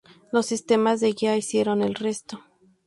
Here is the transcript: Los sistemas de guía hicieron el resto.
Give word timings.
Los 0.31 0.47
sistemas 0.47 0.99
de 0.99 1.11
guía 1.11 1.37
hicieron 1.37 1.83
el 1.83 1.93
resto. 1.93 2.43